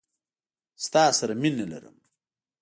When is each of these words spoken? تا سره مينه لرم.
تا 0.91 1.03
سره 1.19 1.33
مينه 1.41 1.65
لرم. 1.71 1.97